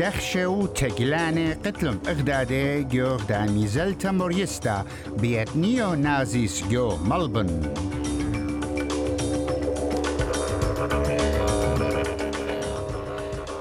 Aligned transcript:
دخشو 0.00 0.66
تجلاني 0.66 1.52
قتلم. 1.52 2.00
اغدادي 2.08 2.82
جو 2.82 3.16
داني 3.16 3.66
زلتا 3.66 4.10
موريستا 4.10 4.84
بيت 5.06 5.56
نيو 5.56 5.94
نازيس 5.94 6.64
جو 6.70 6.96
ملبن 6.96 7.74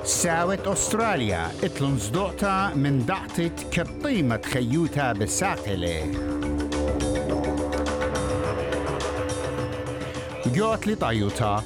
ساوت 0.04 0.68
أستراليا 0.68 1.52
اتلن 1.64 1.98
زدوعتا 1.98 2.72
من 2.76 3.06
دعتت 3.06 3.66
كطيمة 3.72 4.42
خيوتا 4.54 5.14
بساقلة 5.14 6.12
جوت 10.46 10.88
لطيوتا 10.88 11.64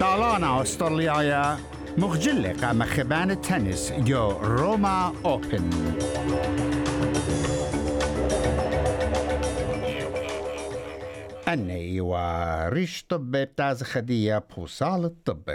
طالانا 0.00 0.62
أستراليا 0.62 1.58
مخجلة 1.98 2.52
خبان 2.84 3.30
التنس 3.30 3.92
جو 3.92 4.30
روما 4.30 5.12
أوبن. 5.24 5.70
أني 11.48 12.00
وريش 12.00 13.04
طب 13.08 13.30
بتاز 13.30 13.82
خدية 13.82 14.44
بوصال 14.56 15.04
الطب. 15.04 15.50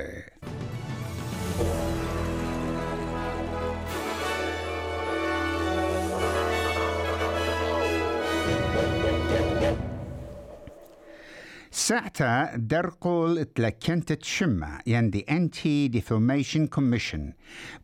ساعتا 11.88 12.56
درقول 12.56 13.46
تلكنت 13.46 14.14
تشمة 14.14 14.80
يندي 14.88 15.26
انتي 15.30 15.88
ديفوميشن 15.88 16.68
كوميشن 16.68 17.34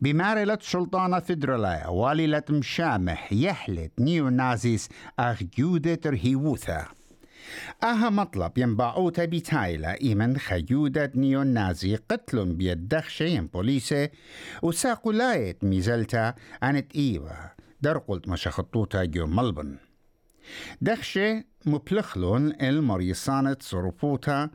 بمارلة 0.00 0.58
سلطانة 0.60 1.18
فدرالية 1.18 1.88
واللة 1.88 2.42
مشامح 2.50 3.32
يحلت 3.32 3.92
نيو 4.00 4.28
نازيس 4.28 4.88
اخ 5.18 5.42
جودة 5.58 6.00
رهيوثا 6.06 6.86
أها 7.82 8.10
مطلب 8.10 8.58
ينبعوتا 8.58 9.24
بتايلا 9.24 10.00
إيمن 10.00 10.36
خيودة 10.38 11.12
نيو 11.14 11.42
نازي 11.42 11.96
قتل 11.96 12.54
بيدخشة 12.54 13.24
ين 13.24 13.46
بوليسة 13.46 14.08
وساقو 14.62 15.10
لايت 15.10 15.64
ميزلتا 15.64 16.34
عنت 16.62 16.96
إيوة. 16.96 17.50
درقلت 17.80 18.28
مشخطوتا 18.28 19.04
جو 19.04 19.26
ملبن. 19.26 19.76
دخشة 20.80 21.44
مبلخلون 21.66 22.52
المريصانة 22.62 23.56
صرفوتا 23.60 24.50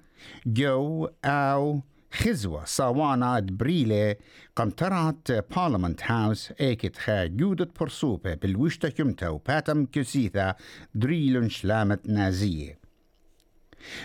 جو 0.45 1.09
أو 1.25 1.81
خزوة 2.11 2.65
صوانا 2.65 3.39
بريلة 3.39 4.15
قمترات 4.55 5.31
بارلمنت 5.31 6.01
هاوس 6.03 6.51
ايكت 6.61 6.97
خا 6.97 7.25
جودة 7.25 7.69
برسوبة 7.79 8.33
بالوشتا 8.33 8.89
كمتا 8.89 9.29
وباتم 9.29 9.85
كسيثا 9.85 10.55
دريلون 10.95 11.49
شلامة 11.49 11.99
نازية 12.05 12.82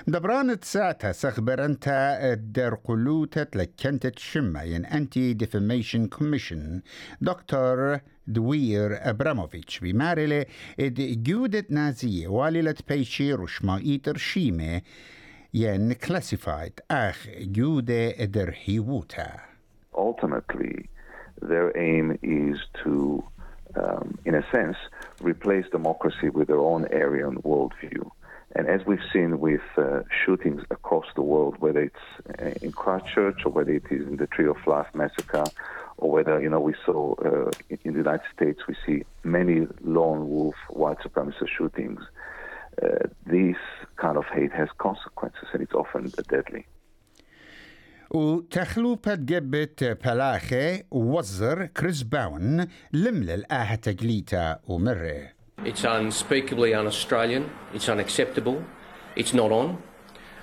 دبرانت 0.07 0.65
ساعتها 0.65 1.11
سخبر 1.11 1.65
انت 1.65 1.89
در 2.53 2.75
قلوتة 2.75 3.47
لكنت 3.55 4.19
شمة 4.19 4.63
ين 4.63 4.85
انتي 4.85 5.33
ديفاميشن 5.33 6.07
كوميشن 6.07 6.81
دكتور 7.21 7.99
دوير 8.27 9.09
ابراموفيتش 9.09 9.79
بمارلة 9.79 10.45
اد 10.79 11.23
جودة 11.23 11.65
نازية 11.69 12.27
واللة 12.27 12.75
بيشي 12.89 13.33
رشمائيتر 13.33 14.17
شيمة 14.17 14.81
ين 15.53 15.93
كلاسيفايد 15.93 16.79
اخ 16.91 17.27
جودة 17.39 18.25
در 18.25 18.55
هيوتا 18.63 19.53
ultimately, 19.95 20.89
their 21.41 21.75
aim 21.77 22.17
is 22.21 22.57
to, 22.83 23.23
um, 23.75 24.17
in 24.25 24.35
a 24.35 24.45
sense, 24.51 24.77
replace 25.21 25.65
democracy 25.71 26.29
with 26.29 26.47
their 26.47 26.59
own 26.59 26.87
area 26.91 27.27
and 27.27 27.37
worldview. 27.43 28.09
And 28.55 28.67
as 28.67 28.85
we've 28.85 29.07
seen 29.11 29.39
with 29.39 29.61
uh, 29.77 30.01
shootings 30.23 30.61
across 30.69 31.05
the 31.15 31.23
world, 31.23 31.55
whether 31.59 31.81
it's 31.81 32.05
uh, 32.39 32.51
in 32.61 32.71
Christchurch 32.71 33.39
or 33.45 33.51
whether 33.51 33.71
it 33.71 33.85
is 33.89 34.07
in 34.07 34.17
the 34.17 34.27
Tree 34.27 34.47
of 34.47 34.57
Life 34.67 34.87
massacre, 34.93 35.45
or 35.97 36.11
whether 36.11 36.39
you 36.41 36.49
know 36.49 36.59
we 36.59 36.75
saw 36.85 37.15
uh, 37.15 37.51
in 37.69 37.93
the 37.93 37.99
United 37.99 38.27
States 38.35 38.59
we 38.67 38.75
see 38.85 39.03
many 39.23 39.67
lone 39.81 40.29
wolf 40.29 40.55
white 40.69 40.99
supremacist 40.99 41.49
shootings. 41.57 42.01
Uh, 42.81 43.07
this 43.25 43.57
kind 43.97 44.17
of 44.17 44.25
hate 44.25 44.51
has 44.51 44.69
consequences, 44.77 45.47
and 45.53 45.61
it's 45.61 45.73
often 45.73 46.11
deadly. 46.29 46.65
وتخلوبة 48.11 49.15
جبت 49.15 49.83
بلاخي 50.05 50.83
وزر 50.91 51.65
كريس 51.65 52.03
باون 52.03 52.67
لملل 52.93 53.51
آها 53.51 53.75
تجليتا 53.75 54.59
ومره 54.67 55.29
It's 55.65 55.83
unspeakably 55.83 56.73
un 56.73 56.87
Australian, 56.87 57.49
it's 57.73 57.87
unacceptable, 57.87 58.63
it's 59.15 59.33
not 59.33 59.51
on. 59.51 59.81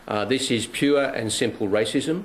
Uh, 0.08 0.24
this 0.24 0.50
is 0.50 0.66
pure 0.66 1.04
and 1.04 1.32
simple 1.32 1.68
racism, 1.68 2.24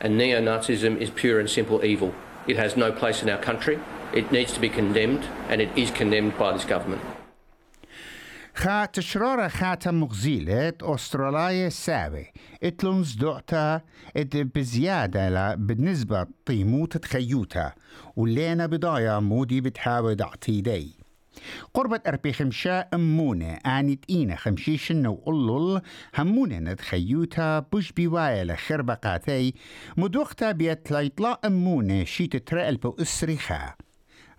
and 0.00 0.16
neo 0.16 0.40
Nazism 0.40 0.96
is 1.00 1.10
pure 1.10 1.38
and 1.40 1.48
simple 1.48 1.84
evil. 1.84 2.14
It 2.46 2.56
has 2.56 2.76
no 2.76 2.90
place 2.90 3.22
in 3.22 3.30
our 3.30 3.38
country, 3.38 3.78
it 4.12 4.32
needs 4.32 4.52
to 4.54 4.60
be 4.60 4.68
condemned, 4.68 5.24
and 5.48 5.60
it 5.60 5.70
is 5.76 5.90
condemned 5.90 6.38
by 6.38 6.52
this 6.52 6.64
government. 6.64 7.02
خا 8.54 8.84
تشرارة 8.84 9.48
خاتا 9.48 9.90
مغزيلة 9.90 10.72
أستراليا 10.82 11.68
ساوي 11.68 12.32
اتلونز 12.62 13.14
دوعتا 13.14 13.80
ات 14.16 14.36
بزيادة 14.36 15.28
لا 15.28 15.54
بالنسبة 15.54 16.26
طيموت 16.46 16.96
تخيوتا 16.96 17.72
ولينا 18.16 18.66
بضايا 18.66 19.20
مودي 19.20 19.60
بتحاول 19.60 20.22
اعتيدي 20.22 21.02
قربة 21.73 22.01
أربي 22.07 22.33
خمشا 22.33 22.79
أمونة 22.93 23.53
آنت 23.53 24.05
إينا 24.09 24.35
خمشيشن 24.35 25.07
وقلل 25.07 25.81
همونة 26.17 26.59
نتخيوتا 26.59 27.59
بوش 27.59 27.91
بوايا 27.91 28.43
لخربة 28.43 28.93
قاتي 28.93 29.53
مدوختا 29.97 30.51
بيت 30.51 30.91
ليطلا 30.91 31.39
أمونة 31.45 32.03
شيت 32.03 32.35
ترقل 32.35 32.77
بو 32.77 32.95
إسريخا 33.01 33.73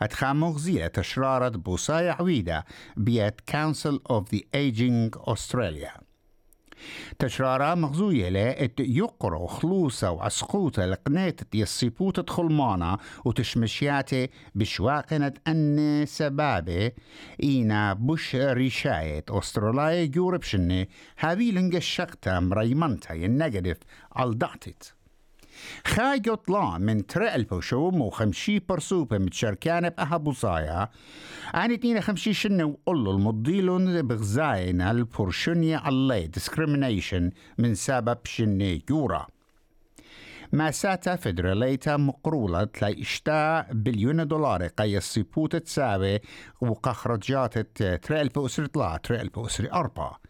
أتخا 0.03 0.33
مغزية 0.33 0.87
تشرارة 0.87 1.49
بوصايا 1.49 2.13
عويدة 2.13 2.65
بيت 2.97 3.41
Council 3.51 3.99
of 4.13 4.25
the 4.31 4.43
Aging 4.55 5.11
Australia. 5.29 6.08
تشرارة 7.19 7.75
مغزوية 7.75 8.28
لا 8.28 8.69
يقرو 8.81 9.47
خلوصة 9.47 10.11
وعسقوطة 10.11 10.87
لقنات 10.87 11.41
يصيبوت 11.55 12.31
خلمانة 12.31 12.99
وتشمشياتي 13.25 14.28
بشواقنة 14.55 15.33
أن 15.49 16.05
سبابة 16.06 16.93
إينا 17.43 17.93
بش 17.93 18.37
ريشاية 18.37 19.25
أستراليا 19.31 20.05
جورب 20.06 20.43
شنة 20.43 20.87
هذه 21.17 21.50
لنجشقتا 21.50 22.41
مريمنتا 22.41 23.15
النيجاتيف. 23.15 23.78
الدعتت 24.21 24.98
خاي 25.87 26.23
يطلع 26.27 26.79
من 26.79 27.07
ترى 27.07 27.35
البوشوم 27.35 28.01
وخمشي 28.01 28.59
برسوبة 28.59 29.19
متشاركانة 29.19 29.89
بأها 29.89 30.17
بوصايا 30.17 30.89
عن 31.55 31.73
اتنين 31.73 32.01
خمشي 32.01 32.33
شنة 32.33 32.65
وقلوا 32.65 33.13
المضيلون 33.13 34.03
بغزاين 34.03 34.81
البورشنية 34.81 35.89
الله 35.89 36.31
discrimination 36.39 37.33
من 37.59 37.75
سبب 37.75 38.19
شنة 38.25 38.81
يورا. 38.91 39.27
ما 40.53 40.71
ساتا 40.71 41.17
فدراليتا 41.17 41.97
مقرولة 41.97 42.65
تلاي 42.65 43.03
اشتا 43.03 43.61
بليون 43.73 44.29
دولار 44.29 44.67
قي 44.67 44.97
السيبوت 44.97 45.56
تساوي 45.56 46.21
وقخرجات 46.61 47.59
ترى 47.82 48.21
البوسر 48.21 48.67
طلع 48.67 48.97
ترى 48.97 49.21
البوسر 49.21 49.73
أربعة. 49.73 50.28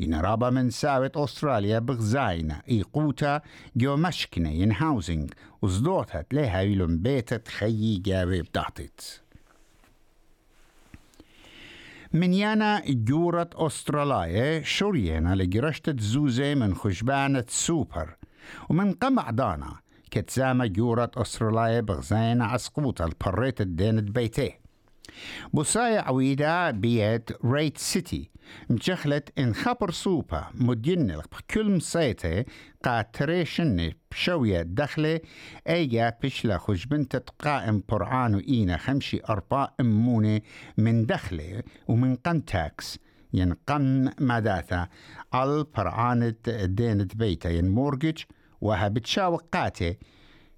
إن 0.00 0.14
رابا 0.14 0.50
من 0.50 0.70
ساوت 0.70 1.16
أستراليا 1.16 1.78
بغزاينة 1.78 2.60
إيقوتا 2.68 3.40
جو 3.76 3.96
مشكنة 3.96 4.50
ين 4.50 4.72
هاوزنج 4.72 5.30
وزدوتت 5.62 6.34
لها 6.34 6.60
يلون 6.60 6.98
بيتت 6.98 7.48
خيي 7.48 7.98
جاوي 7.98 8.42
بدعتت 8.42 9.22
من 12.12 12.34
يانا 12.34 12.82
جورة 12.86 13.50
أستراليا 13.54 14.62
شورينا 14.62 15.34
لجرشتة 15.34 15.94
زوزة 15.98 16.54
من 16.54 16.74
خشبانة 16.74 17.44
سوبر. 17.48 18.16
ومن 18.68 18.92
قمع 18.92 19.30
دانا 19.30 19.76
كتزامة 20.10 20.66
جورة 20.66 21.10
أستراليا 21.16 21.80
بغزاينة 21.80 22.44
عسقوطة 22.44 23.04
البريت 23.04 23.60
الدينة 23.60 24.00
بيتيه. 24.00 24.65
بوصايا 25.52 26.00
عويدة 26.00 26.70
بيت 26.70 27.30
ريت 27.44 27.78
سيتي. 27.78 28.30
مجخلت 28.70 29.38
إن 29.38 29.54
خبر 29.54 29.90
سوبا 29.90 30.44
مدين 30.54 31.20
كل 31.54 31.70
مسيته 31.70 32.44
قاتريشن 32.84 33.92
بشوية 34.10 34.62
دخلة. 34.62 35.20
أيجا 35.68 36.12
بشلا 36.22 36.58
خجبنت 36.58 37.16
قائم 37.38 37.82
برعان 37.88 38.34
اينا 38.34 38.76
خمشي 38.76 39.20
ارباء 39.28 39.74
أمونة 39.80 40.40
من 40.78 41.06
دخلة 41.06 41.62
ومن 41.88 42.16
قن 42.16 42.44
تاكس. 42.44 42.98
ين 43.34 43.52
قن 43.66 44.10
مداثا 44.20 44.88
al 45.34 45.64
برعانة 45.76 46.34
دينة 46.64 47.08
بيتا 47.14 47.50
ين 47.50 47.68
مورجج 47.68 48.22
وها 48.60 48.88
بتشاوقاتة. 48.88 49.96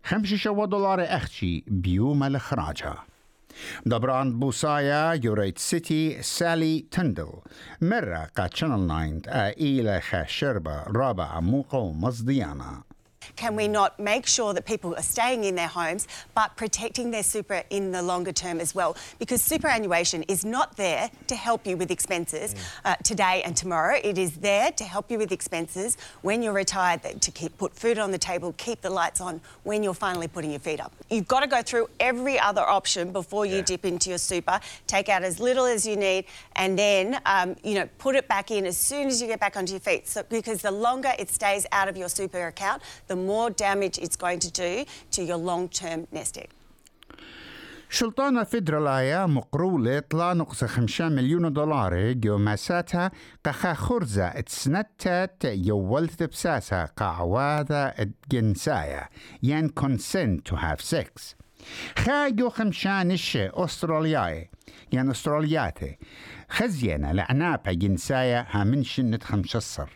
خمسة 0.05 0.37
شو 0.37 0.65
دولار 0.65 1.05
أختي 1.05 1.65
بيوم 1.67 2.25
الإخراجها. 2.25 3.05
دبران 3.87 4.39
بوصايا 4.39 5.21
يوريت 5.25 5.59
سيتي 5.59 6.23
سالي 6.23 6.87
تندل 6.91 7.33
مرة 7.81 8.29
قا 8.37 8.49
شانل 8.55 9.21
9 9.23 9.49
إلى 9.49 10.01
خاشربة 10.01 10.83
رابعة 10.83 11.41
موقع 11.41 11.85
مصديانا 11.85 12.83
Can 13.37 13.57
we 13.57 13.69
not 13.69 13.99
make 13.99 14.27
sure 14.27 14.55
that 14.55 14.67
people 14.67 14.95
are 14.95 15.03
staying 15.03 15.45
in 15.45 15.55
their 15.55 15.69
homes 15.69 16.07
but 16.35 16.57
protecting 16.57 17.11
their 17.11 17.23
super 17.23 17.63
in 17.71 17.93
the 17.93 18.03
longer 18.03 18.33
term 18.33 18.61
as 18.61 18.75
well? 18.75 18.97
Because 19.19 19.43
superannuation 19.43 20.23
is 20.25 20.45
not 20.45 20.77
there 20.77 21.11
to 21.27 21.35
help 21.37 21.67
you 21.67 21.77
with 21.77 21.91
expenses 21.91 22.55
uh, 22.85 22.97
today 22.97 23.43
and 23.45 23.57
tomorrow. 23.57 23.99
It 24.03 24.19
is 24.19 24.37
there 24.37 24.73
to 24.73 24.85
help 24.85 25.11
you 25.11 25.19
with 25.19 25.33
expenses 25.33 25.97
when 26.23 26.43
you're 26.43 26.53
retired, 26.53 27.03
to 27.21 27.31
keep, 27.31 27.57
put 27.59 27.75
food 27.75 27.99
on 27.99 28.11
the 28.11 28.19
table, 28.19 28.55
keep 28.57 28.81
the 28.81 28.91
lights 28.91 29.21
on 29.21 29.41
when 29.65 29.83
you're 29.83 29.95
finally 29.95 30.29
putting 30.29 30.51
your 30.51 30.61
feet 30.61 30.81
up. 30.81 30.93
You've 31.11 31.29
got 31.29 31.41
to 31.41 31.47
go 31.47 31.63
through 31.63 31.89
every 32.01 32.39
other 32.39 32.63
option 32.63 33.13
before 33.13 33.47
you 33.47 33.57
yeah. 33.57 33.63
dip 33.63 33.85
into 33.85 34.11
your 34.11 34.19
super, 34.19 34.61
take 34.87 35.09
out 35.09 35.23
as 35.23 35.41
little 35.41 35.65
as 35.65 35.87
you 35.87 35.97
need, 35.97 36.25
and 36.57 36.79
then 36.79 37.21
um, 37.27 37.57
you 37.63 37.75
know 37.75 37.89
put 37.99 38.17
it 38.17 38.29
back 38.29 38.51
in 38.51 38.67
as 38.67 38.77
soon 38.77 39.09
as 39.09 39.21
you 39.21 39.27
get 39.27 39.41
back 39.41 39.57
onto 39.57 39.73
your 39.73 39.81
feet. 39.81 40.07
So 40.09 40.23
because 40.29 40.63
the 40.63 40.71
longer 40.71 41.13
it 41.19 41.31
stays 41.31 41.67
out 41.73 41.89
of 41.89 41.97
your 41.97 42.09
super 42.09 42.47
account, 42.47 42.83
the 43.07 43.17
more 43.27 43.51
damage 43.51 43.99
it's 43.99 44.17
going 44.17 44.41
to 44.41 44.51
do 44.51 44.85
to 45.11 45.23
your 45.23 45.37
long-term 45.37 46.07
nest 46.13 46.39
egg. 46.39 46.49
شلطان 47.91 48.39
الفيدرالايا 48.39 49.27
مقرولة 49.27 49.99
طلا 49.99 50.35
نقص 50.35 50.65
خمسة 50.65 51.09
مليون 51.09 51.53
دولار 51.53 52.13
جو 52.13 52.39
مساتها 52.39 53.11
قخا 53.45 53.75
خرزة 53.75 54.27
اتسنتت 54.27 55.45
يولت 55.45 56.23
بساسة 56.23 56.85
قعواذا 56.85 57.95
الجنسايا 57.99 59.09
ين 59.43 59.69
consent 59.69 60.51
to 60.51 60.57
have 60.57 60.81
sex. 60.81 61.35
خا 61.99 62.29
جو 62.29 62.51
خمشان 62.51 63.11
الشي 63.11 63.49
أسترالياي. 63.49 64.51
ين 64.93 65.11
أسترالياتي. 65.11 65.99
خزينا 66.51 67.13
لعنابة 67.13 67.73
من 68.65 68.85
شنة 68.85 69.19
خمسة 69.23 69.87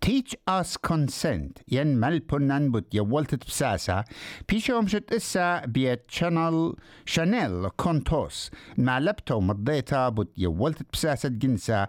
Teach 0.00 0.36
us 0.46 0.76
consent. 0.76 1.62
ين 1.68 2.00
ملبنان 2.00 2.70
بوت 2.70 2.94
يولتت 2.94 3.46
بساسا 3.46 4.04
بيشو 4.48 4.80
مشت 4.80 5.12
إسا 5.12 5.64
بيت 5.66 6.04
شانل 6.08 6.74
شانيل 7.06 7.68
كونتوس 7.68 8.50
مع 8.78 8.98
لبتو 8.98 9.40
مضيتا 9.40 10.08
بوت 10.08 10.38
يولتت 10.38 10.86
بساسة 10.92 11.28
جنسا 11.28 11.86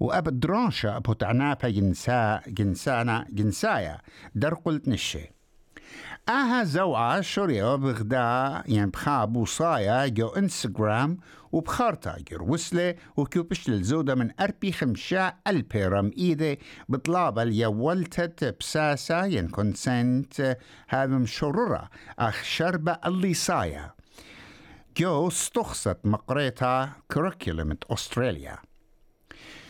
وأب 0.00 0.40
درانشا 0.40 0.98
بوت 0.98 1.22
عنابا 1.24 1.68
جنسا 1.68 2.40
جنسانا 2.48 3.26
جنسايا 3.30 3.98
در 4.34 4.54
قلت 4.54 4.88
نشي 4.88 5.32
أها 6.30 6.64
زوعة 6.64 7.20
شريو 7.20 7.76
بغدا 7.76 8.62
يعني 8.66 8.90
بخا 8.90 9.24
بوصايا 9.24 10.06
جو 10.06 10.28
إنستغرام 10.28 11.18
وبخارتا 11.52 12.16
جر 12.30 12.42
وسلة 12.42 12.94
وكوبش 13.16 13.68
للزودة 13.68 14.14
من 14.14 14.30
أربي 14.40 14.72
خمشا 14.72 15.32
البيرم 15.46 16.10
إيدي 16.18 16.58
بطلابة 16.88 17.44
ليولتت 17.44 18.56
بساسا 18.60 19.24
ين 19.24 19.48
كونسنت 19.48 20.56
هذا 20.88 21.18
مشررة 21.18 21.88
أخ 22.18 22.42
شربة 22.42 22.96
اللي 23.06 23.34
صايا. 23.34 23.90
جو 24.96 25.28
استخصت 25.28 25.98
مقريتا 26.04 26.90
كوريكولم 27.12 27.76
أستراليا 27.90 28.58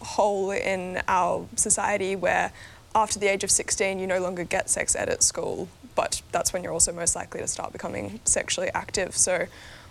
hole 0.00 0.50
in 0.50 1.02
our 1.08 1.46
society 1.56 2.16
where 2.16 2.52
after 2.94 3.18
the 3.18 3.28
age 3.28 3.44
of 3.44 3.50
16 3.50 3.98
you 3.98 4.06
no 4.06 4.20
longer 4.20 4.44
get 4.44 4.68
sex 4.68 4.96
ed 4.96 5.08
at 5.08 5.22
school, 5.22 5.68
but 5.94 6.22
that's 6.32 6.52
when 6.52 6.62
you're 6.62 6.72
also 6.72 6.92
most 6.92 7.14
likely 7.14 7.40
to 7.40 7.46
start 7.46 7.72
becoming 7.72 8.20
sexually 8.24 8.70
active. 8.74 9.16
So 9.16 9.46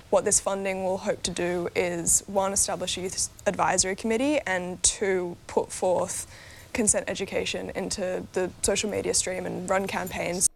what 0.09 0.25
this 0.25 0.39
funding 0.39 0.83
will 0.83 0.97
hope 0.97 1.21
to 1.23 1.31
do 1.31 1.69
is 1.75 2.23
one, 2.27 2.51
establish 2.51 2.97
a 2.97 3.01
youth 3.01 3.29
advisory 3.45 3.95
committee, 3.95 4.39
and 4.45 4.81
two, 4.81 5.37
put 5.47 5.71
forth 5.71 6.25
consent 6.73 7.05
education 7.07 7.71
into 7.75 8.25
the 8.33 8.49
social 8.61 8.89
media 8.89 9.13
stream 9.13 9.45
and 9.45 9.69
run 9.69 9.87
campaigns 9.87 10.49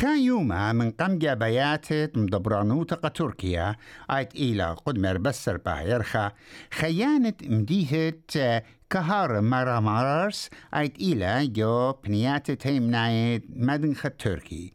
خايوما 0.00 0.72
من 0.72 0.90
قم 0.90 1.18
جابيات 1.18 1.92
مدبرانوتا 1.92 3.08
تركيا 3.08 3.76
آيت 4.10 4.34
إلى 4.34 4.76
قدمر 4.86 5.18
بسر 5.18 5.56
بايرخا 5.56 6.32
خيانة 6.74 7.32
مديهة 7.42 8.12
كهار 8.90 9.40
مرا 9.40 9.80
مارس 9.80 10.50
آيت 10.74 10.96
إلى 10.96 11.46
جو 11.46 11.92
بنيات 11.92 12.50
تيم 12.50 12.90
نايت 12.90 13.44
مدنخ 13.50 14.06
تركي 14.18 14.72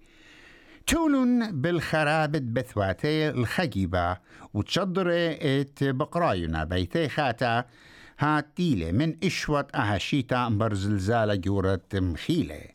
تولون 0.87 1.61
بالخرابة 1.61 2.39
بثواتي 2.39 3.29
الخجيبة 3.29 4.17
وتشضر 4.53 5.07
ات 5.41 5.83
بقراينا 5.83 6.63
بيتي 6.63 7.09
خاتا 7.09 7.65
هاتيلة 8.19 8.91
من 8.91 9.15
إشوة 9.23 9.67
أهشيتا 9.75 10.49
برزلزالة 10.49 11.35
جورة 11.35 11.81
مخيلة 11.93 12.72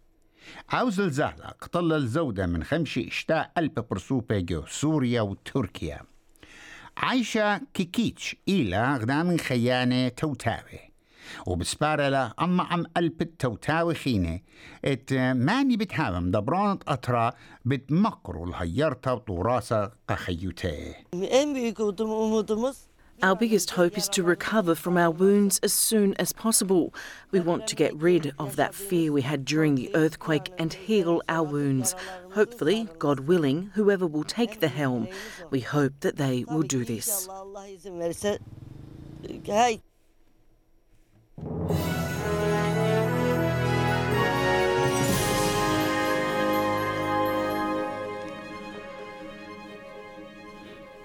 أو 0.73 0.91
زلزالة 0.91 1.47
قتل 1.61 1.93
الزودة 1.93 2.47
من 2.47 2.65
خمشي 2.65 3.09
إشتاء 3.09 3.53
ألب 3.59 3.85
برسوبة 3.91 4.65
سوريا 4.69 5.21
وتركيا. 5.21 6.01
عايشة 6.97 7.61
كيكيتش 7.75 8.37
إلى 8.49 8.97
غدا 8.97 9.23
من 9.23 9.39
خيانة 9.39 10.09
توتاوي. 10.09 10.89
وبسبارة 11.47 12.09
لا 12.09 12.35
أما 12.41 12.63
عم 12.63 12.85
قلب 12.97 13.23
التوتاوي 13.23 13.95
خينة. 13.95 14.41
إت 14.85 15.13
ماني 15.13 15.77
بتهاوم 15.77 16.31
دبرانة 16.31 16.79
أطرا 16.89 17.33
بتمقروا 17.65 18.47
الهيرتا 18.47 19.13
وطوراسة 19.13 19.91
قخيوتي 20.09 20.95
Our 23.21 23.35
biggest 23.35 23.71
hope 23.71 23.99
is 23.99 24.09
to 24.11 24.23
recover 24.23 24.77
from 24.77 24.97
our 24.97 25.11
wounds 25.11 25.59
as 25.65 25.73
soon 25.73 26.15
as 26.15 26.33
possible. 26.33 26.95
We 27.33 27.41
want 27.41 27.67
to 27.67 27.75
get 27.75 27.97
rid 27.97 28.33
of 28.39 28.55
that 28.57 28.77
fear 28.77 29.11
we 29.13 29.23
had 29.23 29.45
during 29.45 29.75
the 29.75 29.91
earthquake 29.95 30.53
and 30.57 30.73
heal 30.73 31.21
our 31.29 31.43
wounds. 31.43 31.97
Hopefully, 32.33 32.89
God 33.01 33.21
willing, 33.21 33.73
whoever 33.75 34.07
will 34.07 34.23
take 34.23 34.61
the 34.61 34.69
helm, 34.69 35.09
we 35.51 35.61
hope 35.61 35.95
that 36.01 36.17
they 36.17 36.45
will 36.45 36.63
do 36.63 36.85
this. 36.85 37.29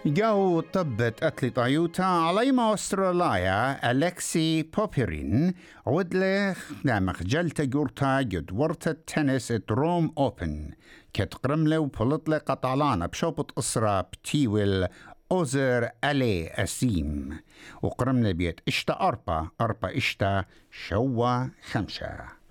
جو 0.06 0.62
طبت 0.62 1.24
أتلي 1.24 1.90
على 2.00 2.52
ما 2.52 2.74
أستراليا 2.74 3.92
ألكسي 3.92 4.64
بوبيرين 4.64 5.54
عدلة 5.88 6.56
نامخ 6.84 7.24
جلتا 7.24 7.64
جورتا 7.64 8.22
جد 8.22 8.52
ورتا 8.52 8.92
التنس 8.92 9.54
روم 9.72 10.14
أوبن. 10.18 10.72
كت 11.14 11.34
قرملة 11.34 11.80
وبلطله 11.80 12.38
قطعلانا 12.38 13.06
بشوبط 13.06 13.60
أسرة 13.60 14.02
بتيول 14.02 14.88
أوزر 15.32 15.90
ألي 16.04 16.48
أسيم. 16.48 17.40
وقرملة 17.82 18.32
بيت 18.32 18.60
إشتا 18.68 18.94
أربا 19.02 19.48
أربا 19.62 19.98
إشتا 19.98 20.46
شوا 20.72 21.48
خمسة 21.72 22.44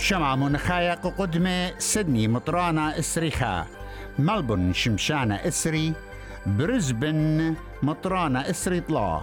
شمع 0.00 0.36
منخايق 0.36 1.06
قدمة 1.06 1.78
سدني 1.78 2.28
مطرانة 2.28 2.98
إسريخا 2.98 3.66
ملبون 4.18 4.72
شمشانة 4.72 5.34
إسري 5.34 5.92
برزبن 6.46 7.54
مطرانة 7.82 8.40
إسري 8.40 8.80
طلا. 8.80 9.20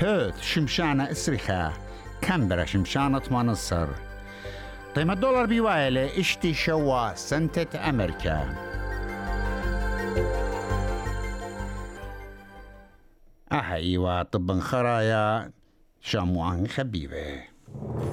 بيرث 0.00 0.42
شمشانة 0.42 1.10
إسريخا 1.10 1.72
كامبرا 2.20 2.64
شمشانة 2.64 3.22
منصر 3.30 3.88
قيمة 4.96 5.12
الدولار 5.12 5.46
بيوايلة 5.46 6.20
إشتي 6.20 6.54
شوا 6.54 7.14
سنتة 7.14 7.88
أمريكا. 7.88 8.54
أهي 13.52 14.24
طب 14.32 14.60
خرايا 14.60 15.50
شاموان 16.00 16.66
News. 16.66 18.11